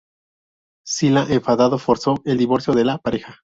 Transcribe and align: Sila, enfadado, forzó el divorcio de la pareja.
Sila, 0.83 1.27
enfadado, 1.29 1.77
forzó 1.77 2.15
el 2.25 2.39
divorcio 2.39 2.73
de 2.73 2.85
la 2.85 2.97
pareja. 2.97 3.39